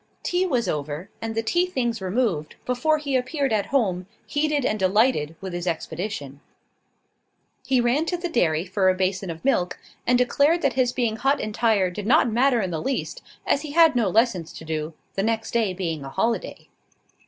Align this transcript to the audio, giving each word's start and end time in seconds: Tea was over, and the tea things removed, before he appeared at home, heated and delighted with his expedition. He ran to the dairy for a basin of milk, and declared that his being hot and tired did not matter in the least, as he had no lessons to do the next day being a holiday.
Tea 0.23 0.47
was 0.47 0.67
over, 0.67 1.11
and 1.21 1.35
the 1.35 1.43
tea 1.43 1.67
things 1.67 2.01
removed, 2.01 2.55
before 2.65 2.97
he 2.97 3.15
appeared 3.15 3.53
at 3.53 3.67
home, 3.67 4.07
heated 4.25 4.65
and 4.65 4.79
delighted 4.79 5.35
with 5.41 5.53
his 5.53 5.67
expedition. 5.67 6.41
He 7.67 7.79
ran 7.79 8.07
to 8.07 8.17
the 8.17 8.27
dairy 8.27 8.65
for 8.65 8.89
a 8.89 8.95
basin 8.95 9.29
of 9.29 9.45
milk, 9.45 9.77
and 10.07 10.17
declared 10.17 10.63
that 10.63 10.73
his 10.73 10.91
being 10.91 11.17
hot 11.17 11.39
and 11.39 11.53
tired 11.53 11.93
did 11.93 12.07
not 12.07 12.31
matter 12.31 12.61
in 12.61 12.71
the 12.71 12.81
least, 12.81 13.21
as 13.45 13.61
he 13.61 13.73
had 13.73 13.95
no 13.95 14.09
lessons 14.09 14.51
to 14.53 14.65
do 14.65 14.95
the 15.13 15.21
next 15.21 15.51
day 15.51 15.71
being 15.71 16.03
a 16.03 16.09
holiday. 16.09 16.67